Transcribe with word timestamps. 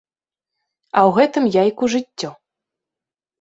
А 0.97 1.03
ў 1.09 1.15
гэтым 1.17 1.43
яйку 1.63 1.91
жыццё. 1.97 2.31